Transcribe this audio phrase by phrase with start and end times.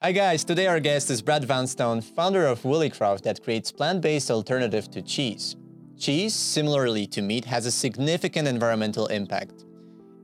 [0.00, 4.88] Hi guys, today our guest is Brad Vanstone, founder of Willicroft that creates plant-based alternative
[4.92, 5.56] to cheese.
[5.98, 9.64] Cheese, similarly to meat, has a significant environmental impact.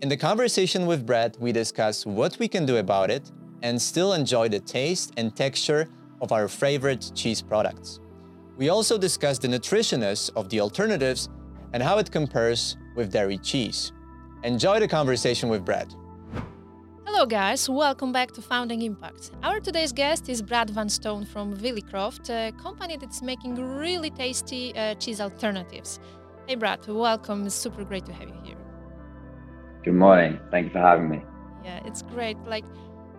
[0.00, 3.32] In the conversation with Brad, we discuss what we can do about it
[3.62, 5.88] and still enjoy the taste and texture
[6.20, 7.98] of our favorite cheese products.
[8.56, 11.28] We also discuss the nutritiousness of the alternatives
[11.72, 13.90] and how it compares with dairy cheese.
[14.44, 15.92] Enjoy the conversation with Brad.
[17.14, 17.70] Hello, guys.
[17.70, 19.30] Welcome back to Founding Impact.
[19.44, 24.96] Our today's guest is Brad Vanstone from Willicroft, a company that's making really tasty uh,
[24.96, 26.00] cheese alternatives.
[26.48, 27.46] Hey, Brad, welcome.
[27.46, 28.56] It's super great to have you here.
[29.84, 30.40] Good morning.
[30.50, 31.22] Thank you for having me.
[31.64, 32.36] Yeah, it's great.
[32.48, 32.64] Like,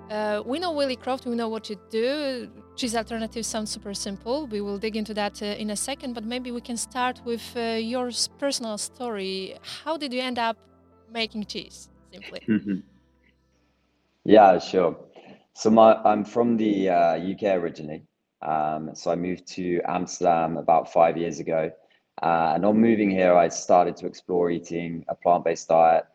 [0.10, 2.52] uh, we know Willicroft, we know what you do.
[2.76, 4.46] Cheese alternatives sound super simple.
[4.46, 7.46] We will dig into that uh, in a second, but maybe we can start with
[7.56, 9.56] uh, your personal story.
[9.86, 10.58] How did you end up
[11.14, 12.84] making cheese, simply?
[14.26, 14.98] yeah, sure.
[15.54, 18.04] So my, I'm from the UK uh, originally.
[18.42, 21.72] Um, so I moved to Amsterdam about five years ago.
[22.22, 26.06] Uh, and on moving here, I started to explore eating a plant-based diet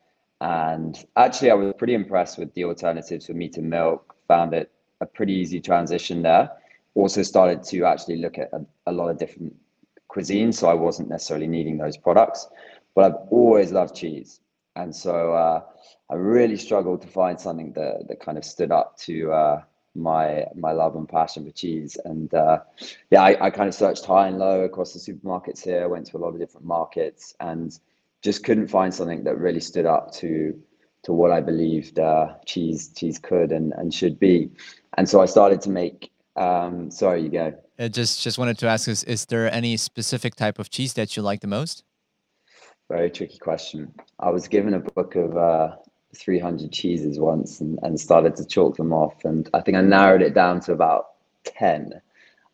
[0.41, 4.14] and actually, I was pretty impressed with the alternatives for meat and milk.
[4.28, 6.50] Found it a pretty easy transition there.
[6.95, 9.55] Also started to actually look at a, a lot of different
[10.11, 12.48] cuisines, so I wasn't necessarily needing those products.
[12.95, 14.41] But I've always loved cheese,
[14.83, 15.62] and so uh,
[16.11, 19.62] I really struggled to find something that that kind of stood up to uh,
[19.95, 21.97] my my love and passion for cheese.
[22.05, 22.61] And uh,
[23.11, 25.89] yeah, I, I kind of searched high and low across the supermarkets here.
[25.89, 27.78] Went to a lot of different markets and
[28.23, 30.58] just couldn't find something that really stood up to
[31.03, 34.51] to what I believed uh, cheese cheese could and, and should be.
[34.97, 36.11] And so I started to make.
[36.36, 37.55] Um, sorry, you go.
[37.78, 41.17] I just just wanted to ask: is is there any specific type of cheese that
[41.17, 41.84] you like the most?
[42.91, 43.94] Very tricky question.
[44.19, 45.77] I was given a book of uh,
[46.14, 50.22] 300 cheeses once and, and started to chalk them off, and I think I narrowed
[50.22, 51.12] it down to about
[51.44, 52.02] 10.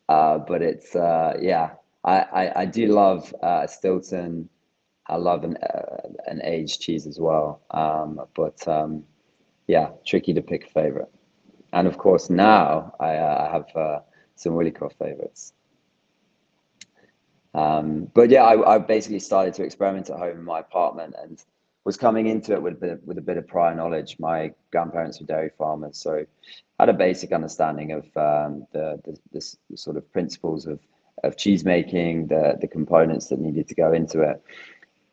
[0.09, 1.71] Uh, but it's uh, yeah,
[2.05, 4.49] I, I, I do love uh, Stilton
[5.09, 7.63] I love an uh, an aged cheese as well.
[7.71, 9.05] Um, but um,
[9.67, 11.11] yeah, tricky to pick a favorite.
[11.73, 14.01] And of course, now I, uh, have uh,
[14.35, 15.53] some Willicroft favorites.
[17.57, 21.43] Um, but yeah, I, I, basically started to experiment at home in my apartment and
[21.85, 24.17] was coming into it with a bit, with a bit of prior knowledge.
[24.19, 26.27] My grandparents were dairy farmers, so
[26.79, 29.17] had a basic understanding of um, the, the,
[29.71, 30.81] the, sort of principles of,
[31.25, 34.43] of cheese making, the, the components that needed to go into it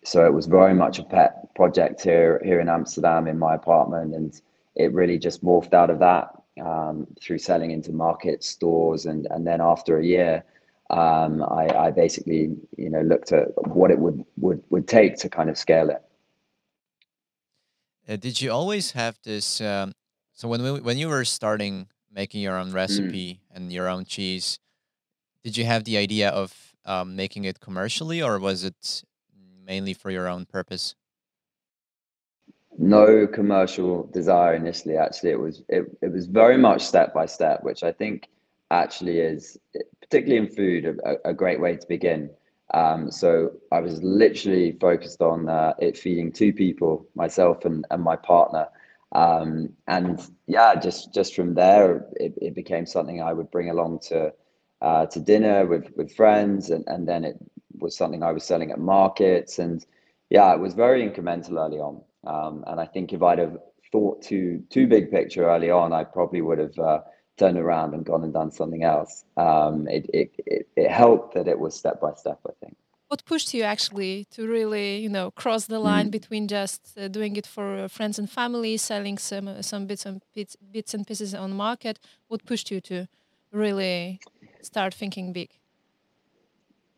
[0.03, 4.13] so it was very much a pet project here here in Amsterdam in my apartment,
[4.13, 4.39] and
[4.75, 6.29] it really just morphed out of that
[6.63, 10.43] um, through selling into markets, stores, and and then after a year,
[10.93, 15.29] um, I, I basically you know looked at what it would would would take to
[15.29, 16.01] kind of scale it.
[18.07, 19.59] Uh, did you always have this?
[19.59, 19.93] Um,
[20.33, 22.75] so when we, when you were starting making your own mm.
[22.75, 23.55] recipe mm.
[23.55, 24.59] and your own cheese,
[25.43, 29.03] did you have the idea of um, making it commercially, or was it
[29.65, 30.95] mainly for your own purpose?
[32.77, 34.97] No commercial desire initially.
[34.97, 38.27] Actually, it was it, it was very much step by step, which I think
[38.73, 39.57] actually is
[40.01, 42.29] particularly in food a, a great way to begin.
[42.73, 48.01] Um, so I was literally focused on uh, it feeding two people, myself and, and
[48.01, 48.67] my partner.
[49.11, 53.99] Um, and yeah, just just from there, it, it became something I would bring along
[54.09, 54.33] to
[54.81, 57.37] uh, to dinner with with friends, and and then it
[57.79, 59.85] was something I was selling at markets, and
[60.29, 62.01] yeah, it was very incremental early on.
[62.25, 63.57] Um, and I think if I'd have
[63.91, 66.99] thought too too big picture early on, I probably would have uh,
[67.37, 69.25] turned around and gone and done something else.
[69.37, 72.39] Um, it, it, it it helped that it was step by step.
[72.47, 72.75] I think.
[73.07, 76.11] What pushed you actually to really, you know, cross the line mm.
[76.11, 80.05] between just uh, doing it for uh, friends and family, selling some uh, some bits
[80.05, 81.99] and bits, bits and pieces on market?
[82.27, 83.07] What pushed you to
[83.51, 84.19] really
[84.61, 85.49] start thinking big?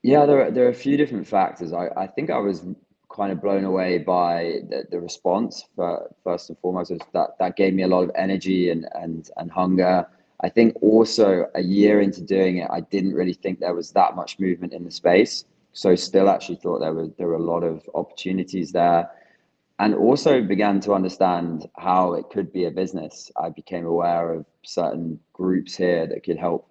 [0.03, 1.73] Yeah, there are, there are a few different factors.
[1.73, 2.63] I, I think I was
[3.09, 6.91] kind of blown away by the, the response for, first and foremost.
[7.13, 10.05] That, that gave me a lot of energy and, and, and hunger.
[10.45, 14.15] I think also a year into doing it, I didn't really think there was that
[14.15, 15.45] much movement in the space.
[15.73, 19.09] So still actually thought there were there were a lot of opportunities there.
[19.79, 23.31] And also began to understand how it could be a business.
[23.35, 26.69] I became aware of certain groups here that could help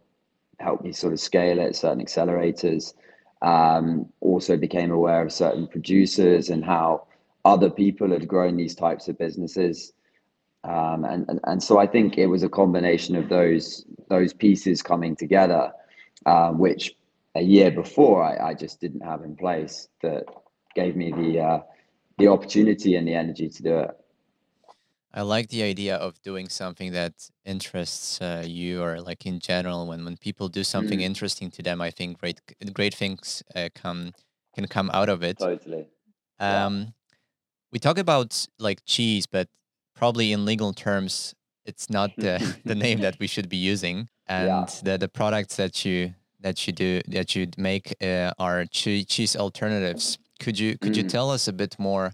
[0.61, 2.95] help me sort of scale it, certain accelerators
[3.43, 7.09] um, also became aware of certain producers and how
[7.45, 9.93] other people had grown these types of businesses.
[10.65, 14.83] Um, and, and, and so I think it was a combination of those those pieces
[14.83, 15.73] coming together,
[16.27, 16.95] uh, which
[17.35, 20.25] a year before I, I just didn't have in place that
[20.75, 21.61] gave me the uh,
[22.19, 23.91] the opportunity and the energy to do it.
[25.13, 29.87] I like the idea of doing something that interests uh, you, or like in general,
[29.87, 32.41] when when people do something Mm, interesting to them, I think great
[32.73, 34.13] great things uh, come
[34.55, 35.39] can come out of it.
[35.39, 35.87] totally.
[36.49, 36.67] Yeah.
[36.67, 36.95] Um,
[37.73, 39.49] we talk about like cheese, but
[39.95, 44.09] probably in legal terms, it's not the the name that we should be using.
[44.27, 44.61] Yeah.
[44.61, 49.05] And the the products that you that you do that you make uh, are che-
[49.05, 50.19] cheese alternatives.
[50.41, 51.11] Could you could you Mm.
[51.11, 52.13] tell us a bit more?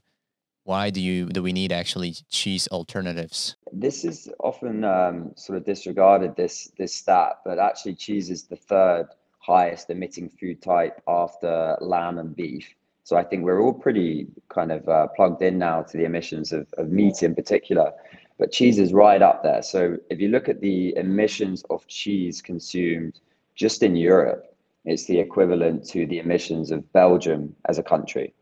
[0.65, 3.57] Why do you do we need actually cheese alternatives?
[3.73, 8.57] This is often um, sort of disregarded, this this stat, but actually cheese is the
[8.57, 9.07] third
[9.39, 12.75] highest emitting food type after lamb and beef.
[13.11, 16.53] So I think we're all pretty kind of uh, plugged in now to the emissions
[16.53, 17.91] of, of meat in particular,
[18.39, 19.63] but cheese is right up there.
[19.63, 23.19] So if you look at the emissions of cheese consumed
[23.57, 24.55] just in Europe,
[24.85, 28.33] it's the equivalent to the emissions of Belgium as a country,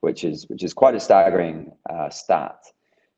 [0.00, 2.58] which is which is quite a staggering uh, stat.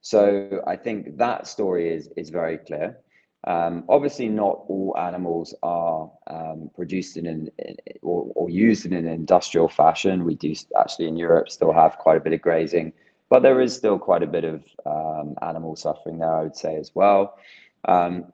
[0.03, 2.99] So I think that story is is very clear.
[3.47, 8.93] Um, obviously, not all animals are um, produced in an in, or, or used in
[8.93, 10.25] an industrial fashion.
[10.25, 12.93] We do actually in Europe still have quite a bit of grazing,
[13.31, 16.77] but there is still quite a bit of um, animal suffering there, I would say
[16.77, 17.39] as well.
[17.87, 18.33] Um,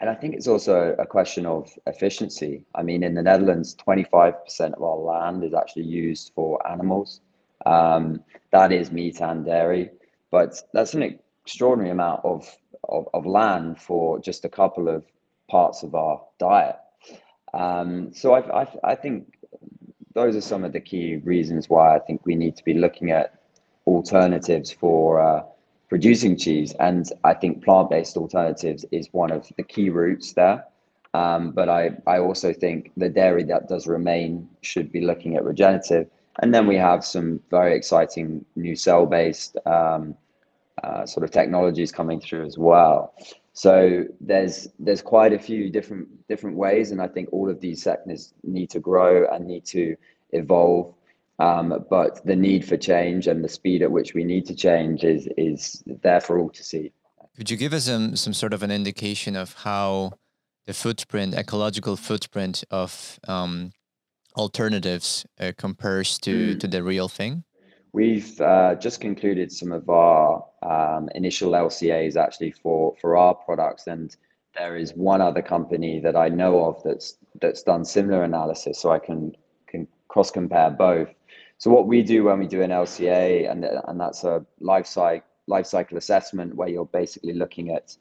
[0.00, 2.64] and I think it's also a question of efficiency.
[2.74, 7.20] I mean, in the Netherlands, 25% of our land is actually used for animals.
[7.66, 9.90] Um, that is meat and dairy,
[10.30, 12.46] but that's an extraordinary amount of,
[12.88, 15.04] of, of land for just a couple of
[15.48, 16.76] parts of our diet.
[17.52, 19.38] Um, so I, I, I think
[20.14, 23.10] those are some of the key reasons why I think we need to be looking
[23.10, 23.40] at
[23.86, 25.42] alternatives for uh,
[25.88, 26.72] producing cheese.
[26.80, 30.64] And I think plant-based alternatives is one of the key routes there.
[31.12, 35.44] Um, but I, I also think the dairy that does remain should be looking at
[35.44, 36.08] regenerative.
[36.40, 40.16] And then we have some very exciting new cell-based um,
[40.82, 43.14] uh, sort of technologies coming through as well.
[43.52, 47.82] So there's there's quite a few different different ways, and I think all of these
[47.82, 49.96] sectors need to grow and need to
[50.32, 50.92] evolve.
[51.38, 55.04] Um, but the need for change and the speed at which we need to change
[55.04, 56.92] is is there for all to see.
[57.36, 60.12] Could you give us some some sort of an indication of how
[60.66, 63.72] the footprint, ecological footprint of um,
[64.36, 66.60] alternatives uh, compares to Mm.
[66.60, 67.44] to the real thing?
[67.94, 73.86] We've uh, just concluded some of our um, initial LCAs actually for for our products,
[73.86, 74.14] and
[74.58, 78.90] there is one other company that I know of that's that's done similar analysis, so
[78.90, 79.36] I can
[79.68, 81.08] can cross compare both.
[81.58, 86.56] So what we do when we do an LCA, and that's a life cycle assessment
[86.56, 87.96] where you're basically looking at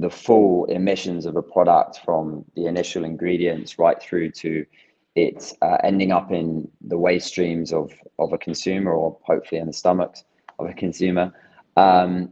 [0.00, 4.66] the full emissions of a product from the initial ingredients right through to
[5.14, 9.66] it uh, ending up in the waste streams of of a consumer or hopefully in
[9.66, 10.24] the stomachs
[10.58, 11.32] of a consumer.
[11.76, 12.30] Um,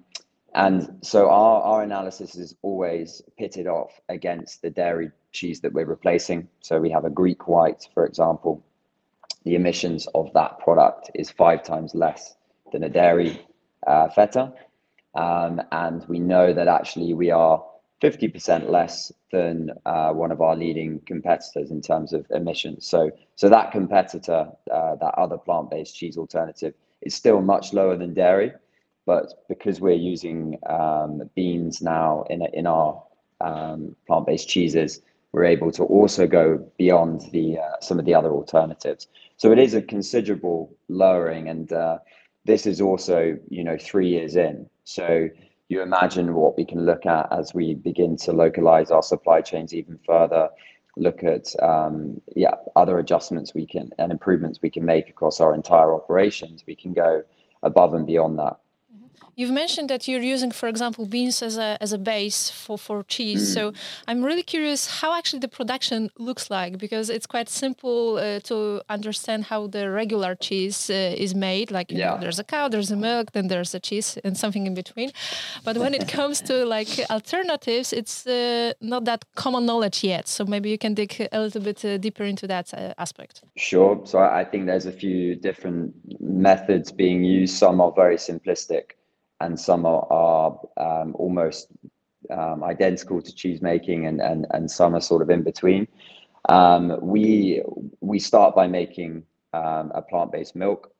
[0.54, 5.84] and so our, our analysis is always pitted off against the dairy cheese that we're
[5.84, 6.48] replacing.
[6.60, 8.64] So we have a Greek white, for example.
[9.44, 12.34] The emissions of that product is five times less
[12.72, 13.46] than a dairy
[13.86, 14.52] uh, feta.
[15.14, 17.64] Um, and we know that actually we are
[18.02, 22.86] 50% less than uh, one of our leading competitors in terms of emissions.
[22.86, 28.14] So, so that competitor, uh, that other plant-based cheese alternative, is still much lower than
[28.14, 28.52] dairy,
[29.06, 33.02] but because we're using um, beans now in in our
[33.40, 35.00] um, plant-based cheeses,
[35.32, 39.08] we're able to also go beyond the uh, some of the other alternatives.
[39.36, 41.72] So it is a considerable lowering, and
[42.44, 44.68] this is also you know three years in.
[45.68, 49.74] You imagine what we can look at as we begin to localize our supply chains
[49.74, 50.48] even further
[50.96, 55.54] look at um, yeah other adjustments we can and improvements we can make across our
[55.54, 57.22] entire operations we can go
[57.62, 58.58] above and beyond that
[59.38, 63.04] You've mentioned that you're using, for example, beans as a as a base for for
[63.04, 63.44] cheese.
[63.44, 63.54] Mm.
[63.54, 63.72] So
[64.08, 68.82] I'm really curious how actually the production looks like because it's quite simple uh, to
[68.88, 71.70] understand how the regular cheese uh, is made.
[71.70, 72.10] Like you yeah.
[72.10, 75.12] know, there's a cow, there's a milk, then there's a cheese, and something in between.
[75.62, 80.26] But when it comes to like alternatives, it's uh, not that common knowledge yet.
[80.26, 83.42] So maybe you can dig a little bit uh, deeper into that uh, aspect.
[83.56, 84.00] Sure.
[84.04, 87.56] So I think there's a few different methods being used.
[87.56, 88.97] Some are very simplistic
[89.40, 91.68] and some are, are um, almost
[92.30, 95.86] um, identical to cheese making and, and, and some are sort of in between.
[96.48, 97.62] Um, we,
[98.00, 100.92] we start by making um, a plant-based milk.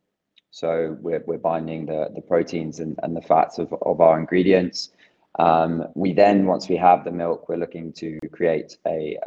[0.51, 4.91] So we're, we're binding the, the proteins and, and the fats of, of our ingredients.
[5.39, 9.19] Um, we then, once we have the milk, we're looking to create a,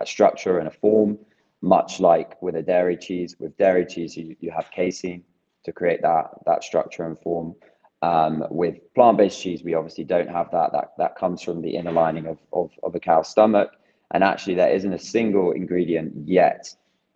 [0.00, 1.18] a structure and a form,
[1.60, 3.36] much like with a dairy cheese.
[3.38, 5.24] With dairy cheese, you, you have casein
[5.64, 7.54] to create that, that structure and form.
[8.02, 10.72] Um, with plant-based cheese, we obviously don't have that.
[10.72, 13.70] That that comes from the inner lining of, of, of a cow's stomach,
[14.10, 16.74] and actually there isn't a single ingredient yet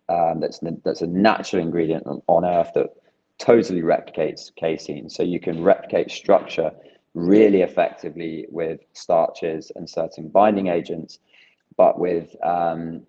[0.09, 2.87] um, that's that's a natural ingredient on, on Earth that
[3.37, 5.09] totally replicates casein.
[5.09, 6.71] So you can replicate structure
[7.13, 11.19] really effectively with starches and certain binding agents,
[11.75, 13.01] but with um,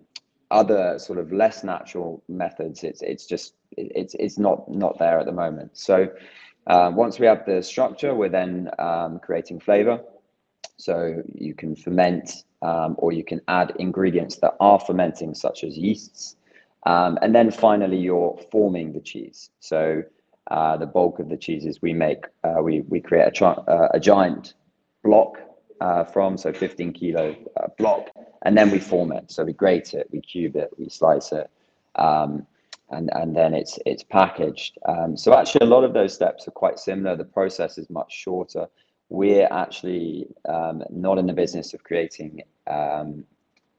[0.50, 5.26] other sort of less natural methods, it's it's just it's it's not not there at
[5.26, 5.76] the moment.
[5.76, 6.08] So
[6.68, 10.00] uh, once we have the structure, we're then um, creating flavor.
[10.76, 15.76] So you can ferment um, or you can add ingredients that are fermenting, such as
[15.76, 16.36] yeasts.
[16.86, 19.50] Um, and then finally, you're forming the cheese.
[19.60, 20.02] So
[20.50, 24.00] uh, the bulk of the cheeses we make, uh, we, we create a, uh, a
[24.00, 24.54] giant
[25.02, 25.38] block
[25.80, 28.08] uh, from, so 15 kilo uh, block,
[28.42, 29.30] and then we form it.
[29.30, 31.50] So we grate it, we cube it, we slice it,
[31.96, 32.46] um,
[32.90, 34.78] and, and then it's, it's packaged.
[34.86, 37.16] Um, so actually a lot of those steps are quite similar.
[37.16, 38.66] The process is much shorter.
[39.10, 43.24] We're actually um, not in the business of creating um,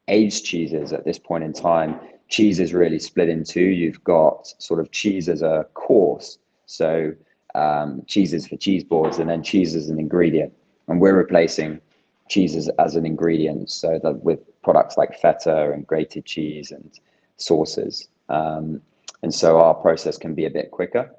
[0.07, 1.99] aged cheeses at this point in time.
[2.29, 3.61] Cheese is really split in two.
[3.61, 7.13] You've got sort of cheese as a course, so
[7.55, 10.53] um, cheeses for cheese boards, and then cheese as an ingredient.
[10.87, 11.79] And we're replacing
[12.27, 16.99] cheeses as an ingredient, so that with products like feta and grated cheese and
[17.37, 18.07] sauces.
[18.29, 18.81] Um,
[19.23, 21.11] and so our process can be a bit quicker.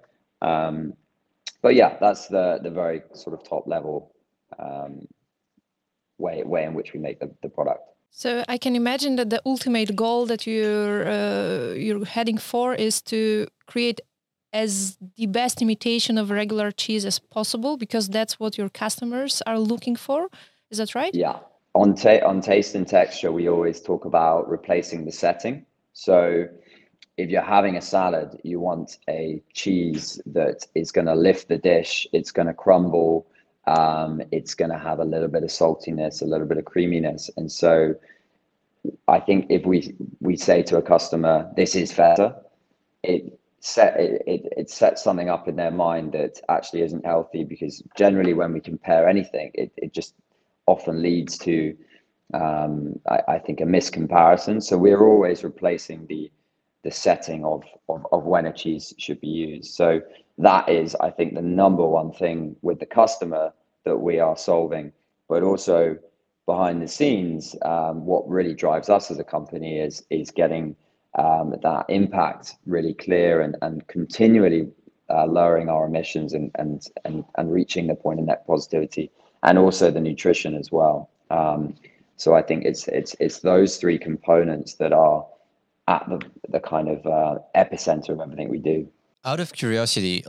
[0.43, 0.95] Um,
[1.63, 4.13] but yeah, that's the the very sort of top level
[4.59, 5.07] um,
[6.19, 7.83] way way in which we make the, the product.
[8.11, 13.03] So I can imagine that the ultimate goal that you're uh, you're heading for is
[13.03, 14.01] to create
[14.53, 19.59] as the best imitation of regular cheese as possible because that's what your customers are
[19.59, 20.29] looking for.
[20.71, 21.15] Is that right?
[21.15, 21.39] Yeah.
[21.75, 25.65] On ta- on taste and texture, we always talk about replacing the setting.
[25.93, 26.49] So
[27.21, 31.59] if you're having a salad, you want a cheese that is going to lift the
[31.59, 32.07] dish.
[32.13, 33.27] It's going to crumble.
[33.67, 37.31] Um, it's going to have a little bit of saltiness, a little bit of creaminess,
[37.37, 37.95] and so
[39.07, 42.37] I think if we we say to a customer, "This is feta,"
[43.03, 47.45] it set it, it, it sets something up in their mind that actually isn't healthy
[47.45, 50.15] because generally when we compare anything it, it just
[50.65, 51.77] often leads to
[52.33, 56.31] um, I, I, think a miscomparison so we're always replacing the
[56.83, 60.01] the setting of, of of when a cheese should be used so
[60.39, 63.53] that is i think the number one thing with the customer
[63.85, 64.93] that we are solving
[65.29, 65.97] but also
[66.47, 70.75] behind the scenes um, what really drives us as a company is is getting
[71.19, 74.69] um, that impact really clear and, and continually
[75.11, 79.11] uh, lowering our emissions and, and, and, and reaching the point of net positivity
[79.43, 81.11] and also the nutrition as well.
[81.31, 81.75] Um,
[82.17, 85.27] so I think it's, it's, it's those three components that are
[85.91, 88.89] at the, the kind of uh, epicenter of everything we do.
[89.25, 90.25] Out of curiosity,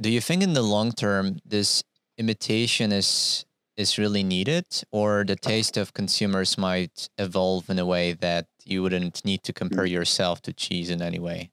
[0.00, 1.82] do you think in the long term this
[2.16, 3.44] imitation is
[3.76, 8.82] is really needed or the taste of consumers might evolve in a way that you
[8.82, 9.90] wouldn't need to compare mm.
[9.90, 11.50] yourself to cheese in any way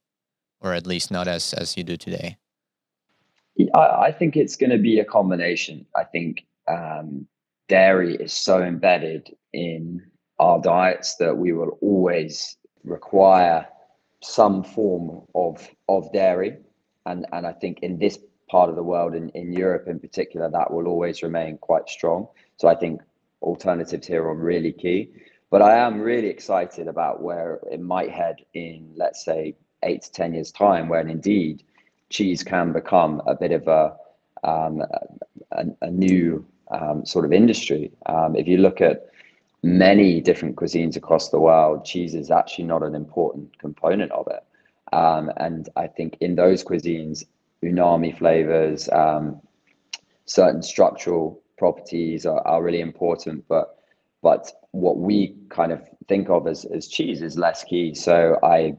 [0.60, 2.36] or at least not as as you do today
[3.76, 7.28] i, I think it's going to be a combination i think um,
[7.70, 10.02] dairy is so embedded in
[10.38, 12.58] our diets that we will always
[12.88, 13.68] require
[14.22, 16.58] some form of of dairy.
[17.06, 20.50] And and i think in this part of the world in, in europe in particular
[20.50, 22.28] that will always remain quite strong.
[22.58, 23.02] So i think
[23.42, 25.12] alternatives here are really key.
[25.50, 30.12] But I am really excited about where it might head in, let's say, eight to
[30.12, 31.64] 10 years' time, when indeed
[32.10, 33.96] cheese can become a bit of a,
[34.44, 34.82] um,
[35.52, 37.92] a, a, new um, sort of industry.
[38.08, 39.06] Um, if you look at
[39.64, 44.44] many different cuisines across the world, cheese is actually not an important component of it.
[44.94, 47.26] Um, and I think in those cuisines,
[47.64, 49.42] umami flavors, um,
[50.26, 53.74] certain structural properties are, are really important, but
[54.24, 57.94] but what we kind of think of as, as cheese is less key.
[57.94, 58.78] So I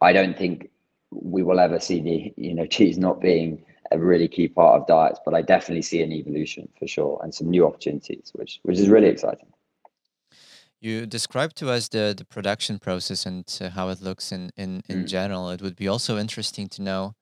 [0.00, 0.70] I don't think
[1.10, 4.86] we will ever see the you know cheese not being a really key part of
[4.86, 8.78] diets, but I definitely see an evolution for sure and some new opportunities, which which
[8.78, 9.48] is really exciting.
[10.82, 14.82] You described to us the the production process and uh, how it looks in in
[14.88, 15.08] in mm.
[15.08, 15.50] general.
[15.50, 17.14] It would be also interesting to know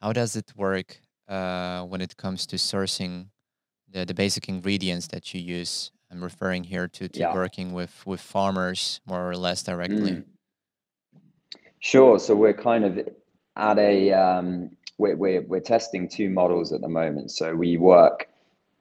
[0.00, 3.30] how does it work uh, when it comes to sourcing
[3.92, 7.34] the the basic ingredients that you use I'm referring here to, to yeah.
[7.34, 10.12] working with, with farmers more or less directly.
[10.12, 10.24] Mm.
[11.80, 12.18] Sure.
[12.20, 13.08] So we're kind of
[13.56, 17.32] at a, um, we're, we're, we're testing two models at the moment.
[17.32, 18.28] So we work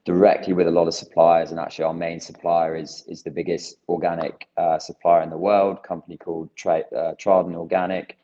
[0.05, 3.77] directly with a lot of suppliers and actually our main supplier is is the biggest
[3.87, 8.17] organic uh, supplier in the world company called Tra- uh, Tradin Organic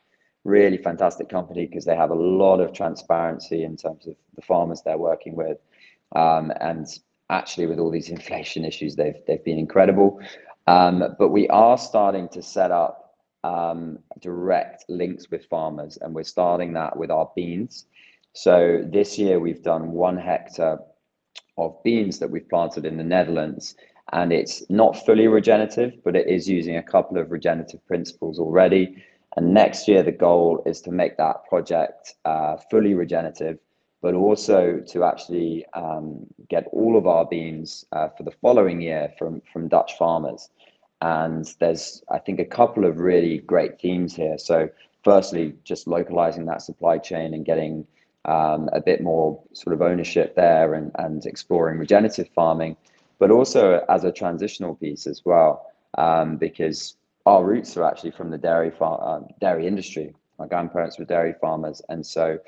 [0.43, 4.81] really fantastic company because they have a lot of transparency in terms of the farmers
[4.81, 5.57] they're working with
[6.15, 6.87] Um, and
[7.29, 10.19] actually, with all these inflation issues, they've they've been incredible.
[10.67, 16.23] Um, but we are starting to set up um, direct links with farmers, and we're
[16.23, 17.85] starting that with our beans.
[18.33, 20.79] So this year we've done one hectare
[21.59, 23.75] of beans that we've planted in the Netherlands,
[24.11, 29.03] and it's not fully regenerative, but it is using a couple of regenerative principles already.
[29.35, 33.59] And next year, the goal is to make that project uh, fully regenerative,
[34.01, 39.13] but also to actually um, get all of our beans uh, for the following year
[39.19, 40.49] from, from Dutch farmers.
[41.01, 44.37] And there's, I think, a couple of really great themes here.
[44.37, 44.69] So,
[45.03, 47.85] firstly, just localizing that supply chain and getting
[48.25, 52.75] um, a bit more sort of ownership there and, and exploring regenerative farming,
[53.17, 56.95] but also as a transitional piece as well, um, because
[57.25, 60.13] our roots are actually from the dairy farm, uh, dairy industry.
[60.37, 62.39] My grandparents were dairy farmers, and so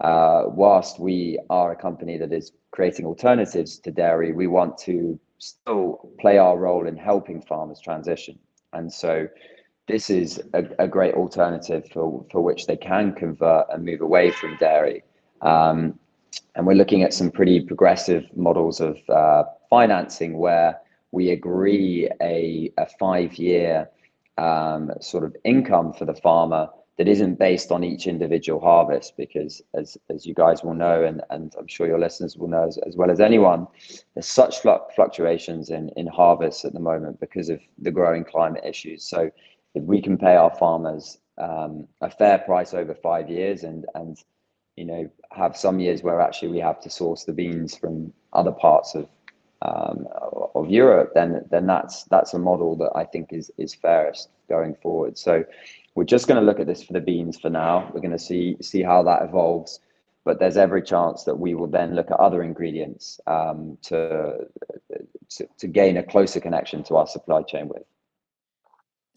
[0.00, 5.18] uh, whilst we are a company that is creating alternatives to dairy, we want to
[5.38, 8.38] still play our role in helping farmers transition.
[8.72, 9.28] And so
[9.88, 14.30] this is a, a great alternative for, for which they can convert and move away
[14.30, 15.02] from dairy.
[15.40, 15.98] Um,
[16.54, 20.78] and we're looking at some pretty progressive models of uh, financing where
[21.10, 23.88] we agree a, a five year
[24.36, 26.68] um, sort of income for the farmer
[26.98, 31.22] that isn't based on each individual harvest because as, as you guys will know and,
[31.30, 33.66] and i'm sure your listeners will know as, as well as anyone
[34.14, 39.04] there's such fluctuations in, in harvests at the moment because of the growing climate issues
[39.08, 39.30] so
[39.74, 44.18] if we can pay our farmers um, a fair price over five years and and
[44.76, 48.52] you know have some years where actually we have to source the beans from other
[48.52, 49.08] parts of
[49.62, 50.06] um,
[50.54, 54.74] of Europe, then then that's that's a model that I think is is fairest going
[54.76, 55.18] forward.
[55.18, 55.44] So
[55.94, 57.90] we're just going to look at this for the beans for now.
[57.92, 59.80] We're going to see see how that evolves,
[60.24, 64.46] but there's every chance that we will then look at other ingredients um, to,
[65.30, 67.82] to to gain a closer connection to our supply chain with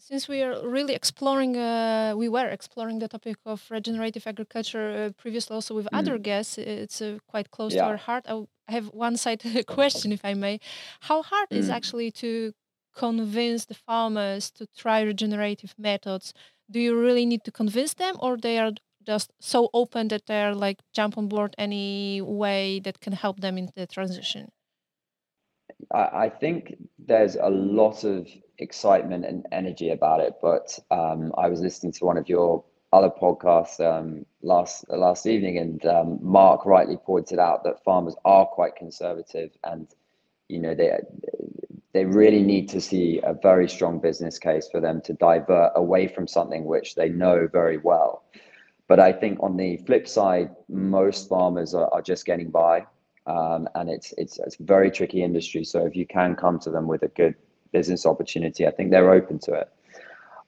[0.02, 5.22] since we are really exploring, uh, we were exploring the topic of regenerative agriculture uh,
[5.22, 5.98] previously also with mm.
[5.98, 6.58] other guests.
[6.58, 7.82] It's uh, quite close yeah.
[7.82, 8.24] to our heart.
[8.26, 10.58] I have one side question, if I may.
[11.02, 11.56] How hard mm.
[11.56, 12.52] is actually to
[12.96, 16.34] convince the farmers to try regenerative methods?
[16.68, 18.72] Do you really need to convince them, or they are
[19.06, 23.56] just so open that they're like jump on board any way that can help them
[23.56, 24.50] in the transition?
[25.94, 28.26] I, I think there's a lot of
[28.62, 30.34] excitement and energy about it.
[30.40, 35.58] But um, I was listening to one of your other podcasts um, last last evening,
[35.58, 39.88] and um, Mark rightly pointed out that farmers are quite conservative, and
[40.48, 40.98] you know they
[41.92, 46.08] they really need to see a very strong business case for them to divert away
[46.08, 48.24] from something which they know very well.
[48.88, 52.86] But I think on the flip side, most farmers are, are just getting by,
[53.26, 55.64] um, and it's it's it's a very tricky industry.
[55.64, 57.34] So if you can come to them with a good
[57.72, 59.68] business opportunity, I think they're open to it.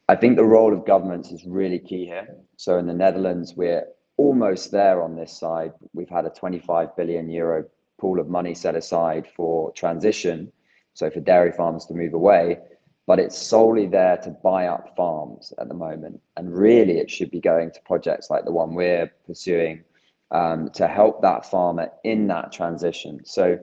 [0.08, 2.37] I think the role of governments is really key here.
[2.56, 5.72] So in the Netherlands, we're almost there on this side.
[5.94, 7.64] We've had a 25 billion euro
[7.98, 10.52] pool of money set aside for transition,
[10.92, 12.58] so for dairy farmers to move away,
[13.06, 16.20] but it's solely there to buy up farms at the moment.
[16.37, 19.84] And really, it should be going to projects like the one we're pursuing
[20.30, 23.20] um, to help that farmer in that transition.
[23.24, 23.58] So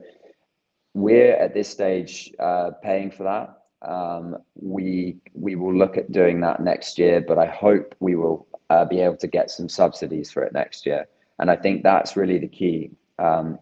[0.94, 3.88] we're at this stage uh, paying for that.
[3.88, 8.46] Um, we we will look at doing that next year, but I hope we will
[8.70, 11.06] uh, be able to get some subsidies for it next year.
[11.38, 12.90] And I think that's really the key.
[13.18, 13.58] Um,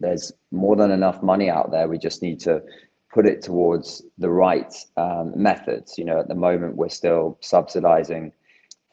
[0.00, 1.86] there's more than enough money out there.
[1.88, 2.62] We just need to
[3.12, 5.96] put it towards the right um, methods.
[5.96, 8.32] You know, at the moment we're still subsidizing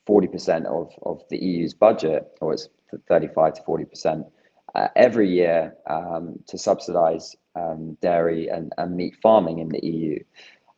[0.07, 2.67] 40% of, of the EU's budget, or it's
[3.07, 4.29] 35 to 40%
[4.75, 10.23] uh, every year um, to subsidize um, dairy and, and meat farming in the EU.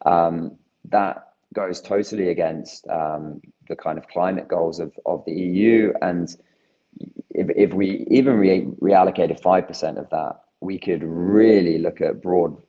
[0.05, 0.57] Um,
[0.89, 5.93] that goes totally against um, the kind of climate goals of, of the EU.
[6.01, 6.35] And
[7.29, 12.61] if, if we even re- reallocated 5% of that, we could really look at broad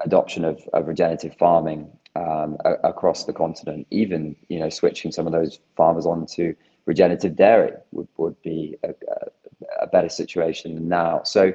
[0.00, 3.86] adoption of, of regenerative farming um, a- across the continent.
[3.90, 6.54] Even you know switching some of those farmers onto
[6.86, 8.94] regenerative dairy would, would be a,
[9.80, 11.22] a, better situation than now.
[11.24, 11.52] So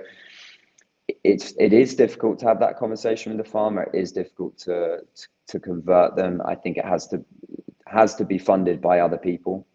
[1.24, 3.84] it's it is difficult to have that conversation with the farmer.
[3.94, 6.42] It is difficult to, to to convert them.
[6.46, 7.24] I think it has to
[7.86, 9.68] has to be funded by other people.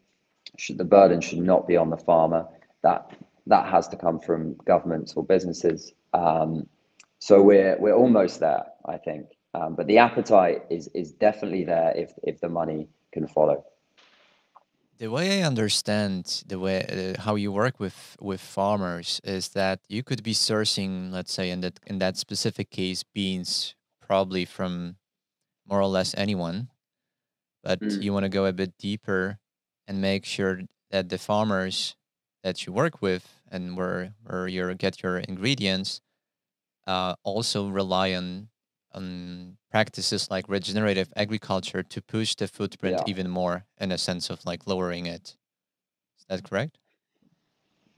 [0.59, 2.47] Should the burden should not be on the farmer.
[2.83, 3.13] That
[3.47, 5.93] that has to come from governments or businesses.
[6.13, 6.67] Um,
[7.19, 9.27] so we're we're almost there, I think.
[9.55, 13.65] Um, but the appetite is is definitely there if if the money can follow.
[15.01, 19.81] The way I understand the way uh, how you work with with farmers is that
[19.89, 24.99] you could be sourcing, let's say, in that in that specific case, beans probably from
[25.67, 26.71] more or less anyone,
[27.63, 28.01] but Mm.
[28.01, 29.39] you want to go a bit deeper
[29.89, 31.97] and make sure that the farmers
[32.45, 36.03] that you work with and where where you get your ingredients
[36.87, 38.50] uh, also rely on
[38.93, 43.05] on practices like regenerative agriculture to push the footprint Yeah.
[43.11, 45.37] even more in a sense of like lowering it.
[46.19, 46.79] Is that correct?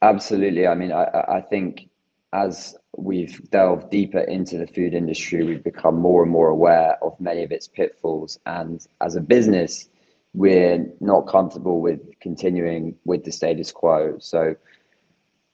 [0.02, 0.66] Absolutely.
[0.66, 1.88] I mean, I I think
[2.32, 7.18] as we've delved deeper into the food industry, we've become more and more aware of
[7.20, 8.38] many of its pitfalls.
[8.46, 9.88] And as a business,
[10.34, 14.16] we're not comfortable with continuing with the status quo.
[14.18, 14.56] So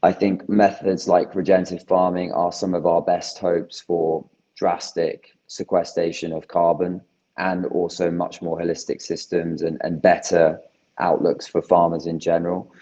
[0.05, 4.25] I think methods like regenerative farming are some of our best hopes for
[4.59, 7.01] drastic sequestration of carbon
[7.39, 10.61] and also much more holistic systems and, and better
[10.99, 12.73] outlooks for farmers in general.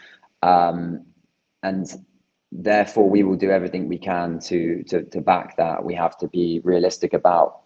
[0.43, 1.05] Um,
[1.63, 1.87] and
[2.51, 5.85] therefore, we will do everything we can to, to, to back that.
[5.85, 7.61] We have to be realistic about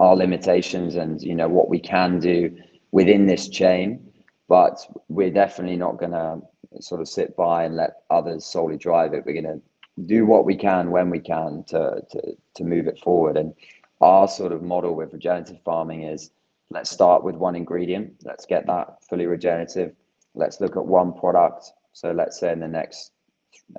[0.00, 2.56] our limitations and you know what we can do
[2.92, 4.12] within this chain
[4.48, 6.40] but we're definitely not going to
[6.80, 9.60] sort of sit by and let others solely drive it we're going to
[10.06, 13.36] do what we can when we can to, to to move it forward.
[13.36, 13.54] And
[14.00, 16.30] our sort of model with regenerative farming is
[16.70, 18.14] let's start with one ingredient.
[18.24, 19.94] Let's get that fully regenerative.
[20.34, 21.72] Let's look at one product.
[21.92, 23.12] So let's say in the next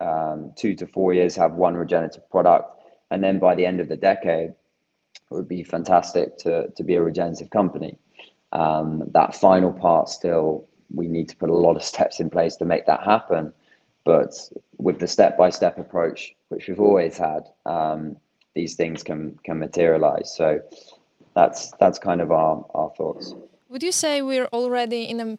[0.02, 2.76] um, two to four years have one regenerative product.
[3.12, 6.96] And then by the end of the decade it would be fantastic to to be
[6.96, 7.98] a regenerative company.
[8.52, 12.56] Um, that final part still, we need to put a lot of steps in place
[12.58, 13.54] to make that happen.
[14.06, 14.34] But
[14.78, 18.18] with the step by step approach, which we've always had, um,
[18.56, 20.36] these things can can materialize.
[20.36, 20.62] So
[21.36, 23.36] that's that's kind of our our thoughts.
[23.70, 25.38] Would you say we're already in a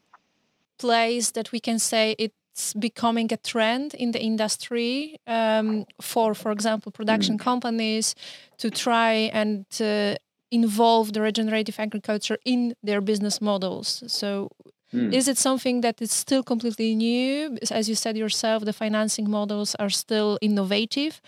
[0.79, 6.51] place that we can say it's becoming a trend in the industry um, for, for
[6.53, 8.15] example, production companies
[8.59, 10.15] to try and uh,
[10.51, 14.03] involve the regenerative agriculture in their business models?
[14.07, 14.51] So,
[14.93, 15.13] Hmm.
[15.13, 17.57] is it something that is still completely new?
[17.71, 21.21] As you said yourself, the financing models are still innovative,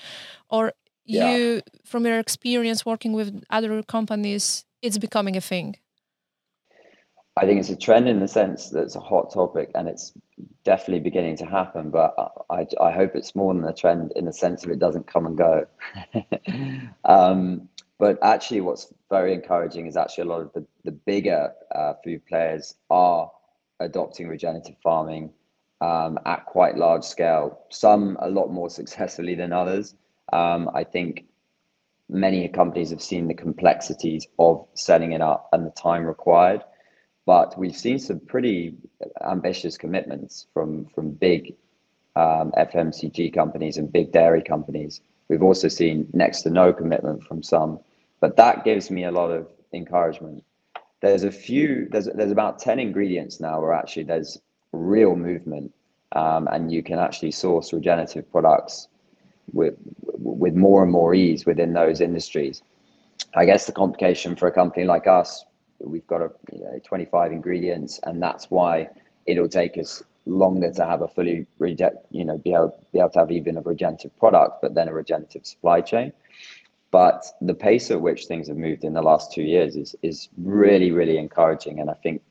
[0.48, 0.72] or
[1.04, 1.36] Yeah.
[1.36, 5.76] you, from your experience working with other companies, it's becoming a thing.
[7.36, 10.12] I think it's a trend in the sense that it's a hot topic and it's
[10.64, 11.90] definitely beginning to happen.
[11.90, 12.14] But
[12.50, 15.26] I, I hope it's more than a trend in the sense of it doesn't come
[15.26, 15.66] and go.
[17.04, 21.94] um, but actually, what's very encouraging is actually a lot of the, the bigger uh,
[22.04, 23.30] food players are
[23.84, 25.30] adopting regenerative farming
[25.80, 27.60] um, at quite large scale.
[27.70, 29.94] Some a lot more successfully than others.
[30.32, 31.26] Um, I think
[32.08, 36.62] many companies have seen the complexities of setting it up and the time required
[37.26, 38.74] but we've seen some pretty
[39.24, 41.54] ambitious commitments from from big
[42.16, 45.00] um, FMCG companies and big dairy companies.
[45.28, 47.80] We've also seen next to no commitment from some,
[48.20, 50.44] but that gives me a lot of encouragement.
[51.02, 51.88] There's a few.
[51.90, 54.40] There's there's about ten ingredients now where actually there's
[54.72, 55.72] real movement,
[56.12, 58.88] um, and you can actually source regenerative products
[59.52, 59.74] with
[60.18, 62.62] with more and more ease within those industries.
[63.34, 65.44] I guess the complication for a company like us
[65.84, 68.88] we've got a you know, 25 ingredients and that's why
[69.26, 71.46] it'll take us longer to have a fully
[72.10, 74.92] you know be able be able to have even a regenerative product but then a
[74.92, 76.12] regenerative supply chain
[76.92, 80.28] but the pace at which things have moved in the last two years is is
[80.36, 82.22] really really encouraging and i think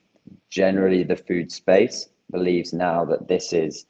[0.49, 3.85] generally the food space believes now that this is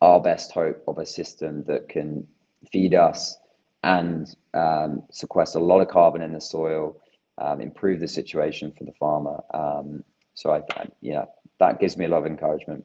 [0.00, 2.26] our best hope of a system that can
[2.72, 3.38] feed us
[3.84, 7.00] and um, sequester a lot of carbon in the soil
[7.38, 9.40] um, improve the situation for the farmer.
[9.52, 11.26] Um, so I, I, yeah,
[11.60, 12.84] that gives me a lot of encouragement.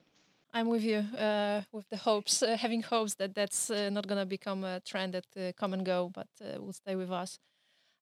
[0.53, 4.19] I'm with you uh, with the hopes, uh, having hopes that that's uh, not going
[4.19, 7.39] to become a trend that uh, come and go, but uh, will stay with us.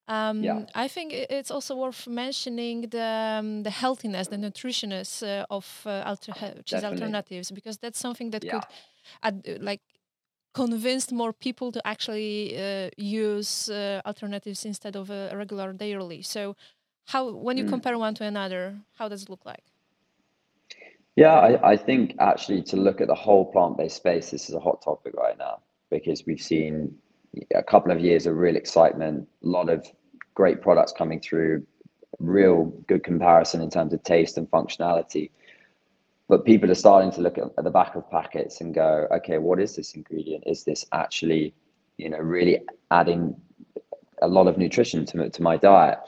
[0.08, 0.64] Um, Yeah.
[0.74, 6.02] I think it's also worth mentioning the um, the healthiness, the nutritionist uh, of uh,
[6.06, 8.50] alter- cheese alternatives, because that's something that Yeah.
[8.50, 8.66] could,
[9.60, 9.80] like,
[10.54, 16.22] convince more people to actually uh, use uh, alternatives instead of a regular daily.
[16.22, 16.56] So,
[17.06, 17.70] how when you Mm.
[17.70, 19.69] compare one to another, how does it look like?
[21.20, 24.58] Yeah, I, I think actually to look at the whole plant-based space, this is a
[24.58, 26.96] hot topic right now because we've seen
[27.54, 29.86] a couple of years of real excitement, a lot of
[30.32, 31.66] great products coming through,
[32.20, 35.30] real good comparison in terms of taste and functionality.
[36.26, 39.36] But people are starting to look at, at the back of packets and go, okay,
[39.36, 40.44] what is this ingredient?
[40.46, 41.52] Is this actually,
[41.98, 43.38] you know, really adding
[44.22, 45.98] a lot of nutrition to, to my diet?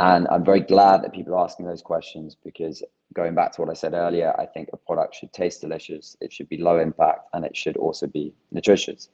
[0.00, 2.82] And I'm very glad that people are asking those questions because
[3.12, 6.32] going back to what I said earlier, I think a product should taste delicious, it
[6.32, 9.10] should be low impact, and it should also be nutritious.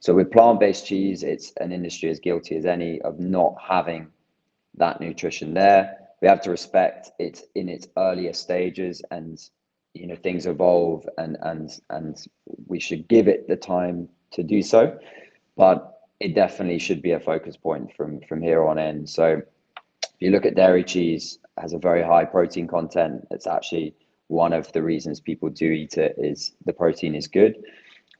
[0.00, 4.08] So with plant-based cheese, it's an industry as guilty as any of not having
[4.76, 5.98] that nutrition there.
[6.20, 9.38] We have to respect it in its earlier stages and
[9.92, 12.16] you know things evolve and and and
[12.66, 14.98] we should give it the time to do so.
[15.56, 19.06] But it definitely should be a focus point from from here on in.
[19.06, 19.42] So
[20.14, 23.26] if you look at dairy cheese, has a very high protein content.
[23.30, 23.94] It's actually
[24.28, 27.62] one of the reasons people do eat it is the protein is good.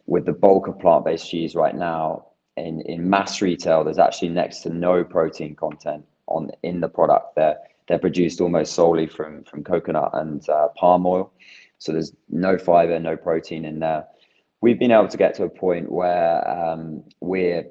[0.06, 2.26] With the bulk of plant-based cheese right now
[2.56, 7.36] in, in mass retail, there's actually next to no protein content on in the product.
[7.36, 11.32] They're they're produced almost solely from from coconut and uh, palm oil,
[11.78, 14.06] so there's no fiber, no protein in there.
[14.60, 17.66] We've been able to get to a point where um, we're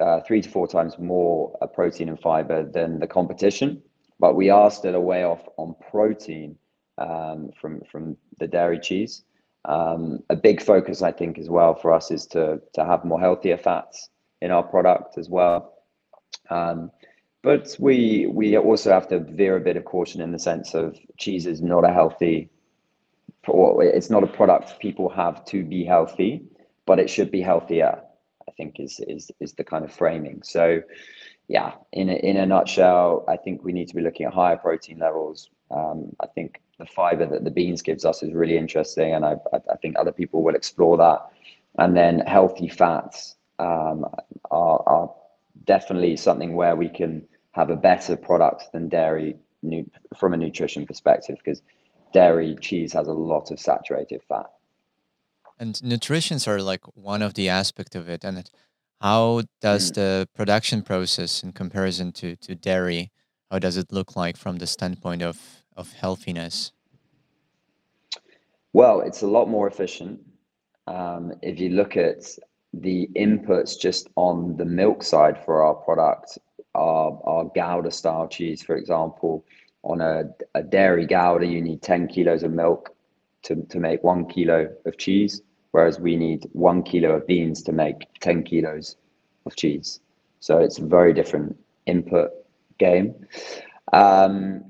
[0.00, 3.82] uh, three to four times more uh, protein and fiber than the competition
[4.20, 6.56] but we are still a way off on protein
[6.98, 9.24] um, from from the dairy cheese.
[9.64, 13.20] Um, a big focus, I think, as well for us is to to have more
[13.20, 15.74] healthier fats in our product as well.
[16.50, 16.90] Um,
[17.42, 20.98] but we we also have to veer a bit of caution in the sense of
[21.18, 22.50] cheese is not a healthy.
[23.46, 26.42] It's not a product people have to be healthy,
[26.86, 28.02] but it should be healthier.
[28.58, 30.42] Think is is is the kind of framing.
[30.42, 30.82] So
[31.46, 34.58] yeah, in a, in a nutshell, I think we need to be looking at higher
[34.58, 35.48] protein levels.
[35.70, 39.36] Um, I think the fiber that the beans gives us is really interesting, and I,
[39.74, 41.20] I think other people will explore that.
[41.78, 44.04] And then healthy fats um,
[44.50, 45.14] are, are
[45.64, 49.36] definitely something where we can have a better product than dairy
[50.18, 51.62] from a nutrition perspective, because
[52.12, 54.50] dairy cheese has a lot of saturated fat.
[55.60, 58.50] And nutritions are like one of the aspect of it, and it,
[59.00, 59.94] how does mm.
[59.94, 63.10] the production process in comparison to, to dairy,
[63.50, 66.72] how does it look like from the standpoint of, of healthiness?
[68.72, 70.20] Well, it's a lot more efficient.
[70.86, 72.24] Um, if you look at
[72.72, 76.38] the inputs just on the milk side for our product,
[76.74, 79.44] our, our Gouda style cheese, for example,
[79.82, 82.94] on a, a dairy Gouda, you need 10 kilos of milk
[83.42, 85.42] to, to make one kilo of cheese
[85.72, 88.96] whereas we need one kilo of beans to make 10 kilos
[89.46, 90.00] of cheese.
[90.40, 92.30] So it's a very different input
[92.78, 93.14] game.
[93.92, 94.64] Um,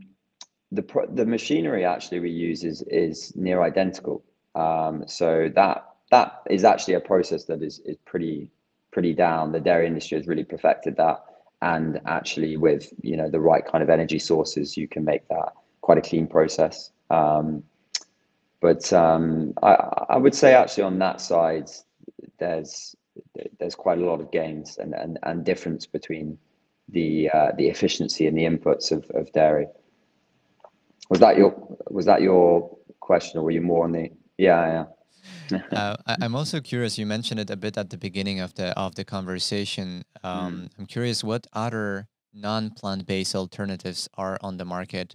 [0.70, 0.84] the
[1.14, 4.22] the machinery actually we use is is near identical.
[4.54, 8.50] Um, so that that is actually a process that is is pretty
[8.90, 9.52] pretty down.
[9.52, 11.24] The dairy industry has really perfected that,
[11.62, 15.52] and actually with you know the right kind of energy sources, you can make that
[15.80, 16.90] quite a clean process.
[17.10, 17.62] Um,
[18.60, 21.70] but um, I, I would say actually on that side,
[22.38, 22.96] there's
[23.58, 26.38] there's quite a lot of gains and, and, and difference between
[26.88, 29.66] the uh, the efficiency and the inputs of, of dairy.
[31.10, 31.54] Was that your
[31.90, 34.86] was that your question, or were you more on the yeah
[35.50, 35.58] yeah?
[35.72, 36.98] uh, I'm also curious.
[36.98, 40.02] You mentioned it a bit at the beginning of the of the conversation.
[40.22, 40.68] Um, mm.
[40.78, 45.14] I'm curious what other non-plant based alternatives are on the market,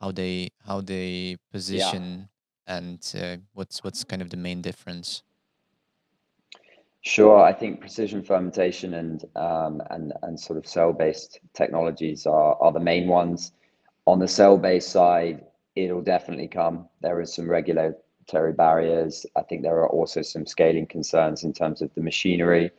[0.00, 2.28] how they how they position
[2.68, 5.22] and uh, what's what's kind of the main difference?
[7.00, 12.72] Sure, I think precision fermentation and um, and and sort of cell-based technologies are are
[12.72, 13.52] the main ones.
[14.06, 16.88] On the cell-based side, it'll definitely come.
[17.00, 19.26] There is some regulatory barriers.
[19.36, 22.70] I think there are also some scaling concerns in terms of the machinery.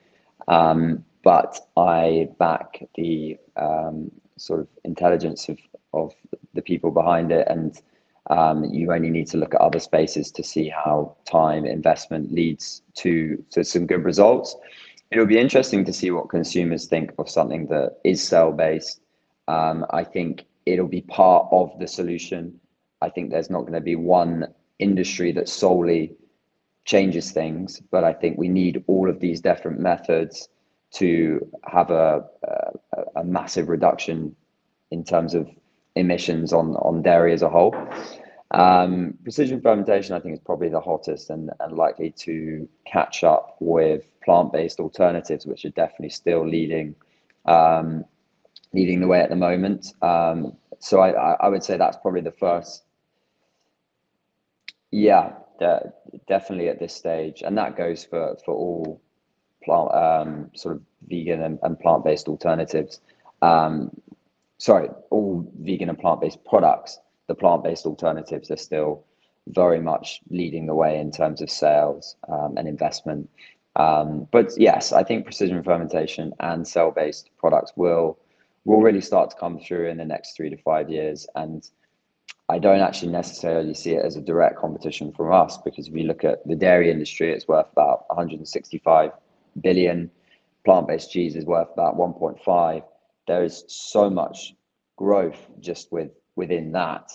[0.48, 5.60] Um, but I back the um, sort of intelligence of,
[5.94, 6.14] of
[6.54, 7.80] the people behind it and
[8.30, 12.84] um, you only need to look at other spaces to see how time investment leads
[12.96, 14.56] to, to some good results.
[15.12, 19.02] It'll be interesting to see what consumers think of something that is cell based.
[19.48, 22.60] Um, I think it'll be part of the solution.
[23.02, 26.16] I think there's not going to be one industry that solely
[26.86, 30.50] changes things, but I think we need all of these different methods
[30.92, 34.36] to have a, a, a massive reduction
[34.92, 35.50] in terms of
[35.96, 37.76] emissions on on dairy as a whole.
[38.52, 43.58] Um, precision fermentation, I think, is probably the hottest and, and likely to catch up
[43.60, 46.96] with plant-based alternatives, which are definitely still leading
[47.46, 48.06] um,
[48.74, 49.94] leading the way at the moment.
[50.02, 52.84] Um, so I, I would say that's probably the first.
[54.92, 55.94] Yeah, de-
[56.28, 59.02] definitely at this stage, and that goes for for all
[59.64, 63.02] plant um, sort of vegan and, and plant-based alternatives.
[63.42, 63.92] Um,
[64.58, 69.06] sorry, all vegan and plant-based products, the plant-based alternatives are still
[69.48, 73.30] very much leading the way in terms of sales um, and investment.
[73.76, 78.20] Um, but yes, I think precision fermentation and cell-based products will
[78.66, 81.26] will really start to come through in the next three to five years.
[81.36, 81.68] And
[82.50, 86.04] I don't actually necessarily see it as a direct competition from us because if you
[86.04, 89.12] look at the dairy industry, it's worth about 165
[89.62, 90.12] billion.
[90.66, 92.84] Plant-based cheese is worth about 1.5.
[93.28, 94.56] There is so much
[94.98, 96.12] growth just with
[96.42, 97.08] within that,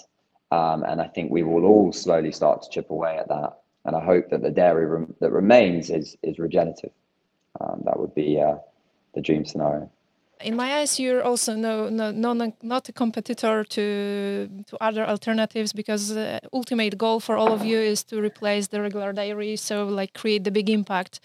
[0.58, 3.52] um, and I think we will all slowly start to chip away at that.
[3.84, 6.94] And I hope that the dairy rem- that remains is is regenerative.
[7.60, 8.56] Um, that would be uh,
[9.14, 9.90] the dream scenario
[10.44, 15.72] in my eyes, you're also no, no, no, not a competitor to to other alternatives
[15.72, 19.86] because the ultimate goal for all of you is to replace the regular dairy, so
[19.86, 21.20] like create the big impact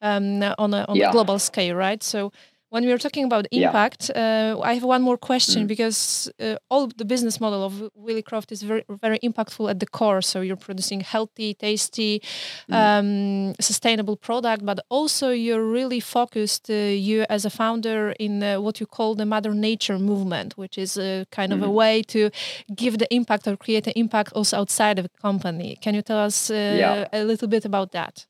[0.00, 1.08] um, on a on yeah.
[1.08, 2.02] a global scale, right?
[2.02, 2.32] So
[2.72, 4.54] when we are talking about impact, yeah.
[4.56, 5.66] uh, I have one more question mm.
[5.66, 10.22] because uh, all the business model of Willicroft is very very impactful at the core.
[10.22, 12.22] So you're producing healthy, tasty,
[12.70, 12.74] mm.
[12.74, 16.70] um, sustainable product, but also you're really focused.
[16.70, 16.74] Uh,
[17.08, 20.96] you as a founder in uh, what you call the Mother Nature movement, which is
[20.96, 21.56] a kind mm.
[21.56, 21.74] of a mm.
[21.74, 22.30] way to
[22.74, 25.76] give the impact or create an impact also outside of the company.
[25.84, 27.20] Can you tell us uh, yeah.
[27.20, 28.26] a little bit about that?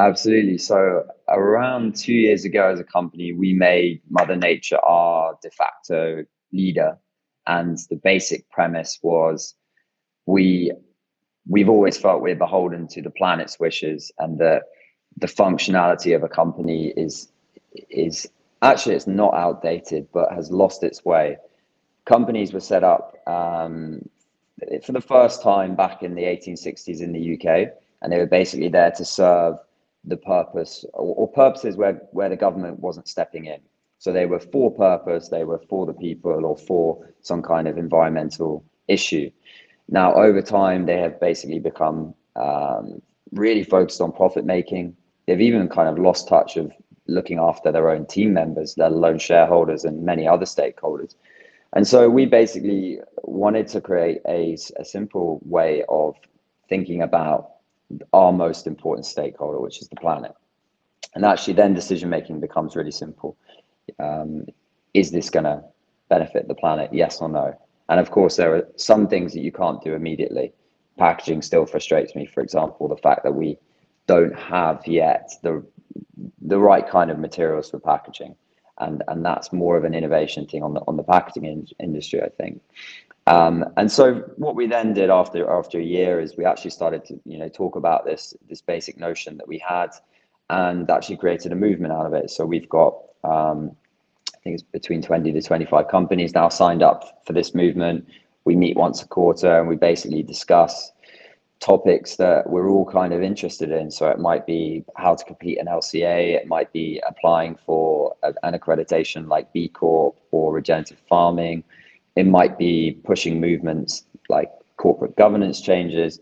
[0.00, 0.56] Absolutely.
[0.56, 6.24] So around two years ago, as a company, we made Mother Nature our de facto
[6.54, 6.98] leader,
[7.46, 9.54] and the basic premise was
[10.24, 10.72] we
[11.46, 14.62] we've always felt we're beholden to the planet's wishes, and that
[15.18, 17.28] the functionality of a company is
[17.90, 18.26] is
[18.62, 21.36] actually it's not outdated, but has lost its way.
[22.06, 24.08] Companies were set up um,
[24.82, 27.68] for the first time back in the 1860s in the UK,
[28.00, 29.58] and they were basically there to serve
[30.04, 33.60] the purpose or, or purposes where, where the government wasn't stepping in.
[33.98, 37.76] So they were for purpose, they were for the people or for some kind of
[37.76, 39.30] environmental issue.
[39.88, 44.96] Now, over time, they have basically become um, really focused on profit making.
[45.26, 46.72] They've even kind of lost touch of
[47.06, 51.14] looking after their own team members, let alone shareholders and many other stakeholders.
[51.72, 56.16] And so we basically wanted to create a, a simple way of
[56.68, 57.50] thinking about
[58.12, 60.32] our most important stakeholder, which is the planet.
[61.14, 63.36] And actually, then decision making becomes really simple.
[63.98, 64.46] Um,
[64.94, 65.62] is this going to
[66.08, 66.92] benefit the planet?
[66.92, 67.58] Yes or no?
[67.88, 70.52] And of course, there are some things that you can't do immediately.
[70.96, 72.26] Packaging still frustrates me.
[72.26, 73.58] For example, the fact that we
[74.06, 75.64] don't have yet the
[76.42, 78.34] the right kind of materials for packaging,
[78.78, 82.22] and and that's more of an innovation thing on the on the packaging in, industry,
[82.22, 82.60] I think.
[83.30, 87.04] Um, and so what we then did after after a year is we actually started
[87.04, 89.90] to you know talk about this this basic notion that we had,
[90.48, 92.30] and actually created a movement out of it.
[92.30, 93.76] So we've got um,
[94.34, 98.08] I think it's between twenty to twenty five companies now signed up for this movement.
[98.44, 100.90] We meet once a quarter and we basically discuss
[101.60, 103.92] topics that we're all kind of interested in.
[103.92, 108.54] So it might be how to compete in LCA, it might be applying for an
[108.54, 111.62] accreditation like B Corp or regenerative farming
[112.20, 116.20] it might be pushing movements like corporate governance changes.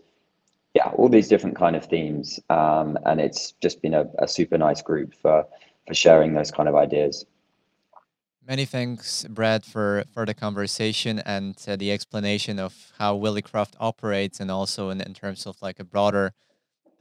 [0.73, 2.39] Yeah, all these different kind of themes.
[2.49, 5.45] Um, and it's just been a, a super nice group for,
[5.85, 7.25] for sharing those kind of ideas.
[8.47, 14.39] Many thanks, Brad, for, for the conversation and uh, the explanation of how Willicroft operates,
[14.39, 16.31] and also in, in terms of like a broader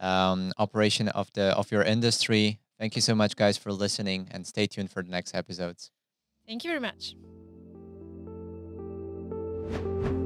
[0.00, 2.58] um, operation of the of your industry.
[2.78, 5.90] Thank you so much, guys, for listening, and stay tuned for the next episodes.
[6.46, 7.14] Thank you very much
[9.70, 10.17] thank you.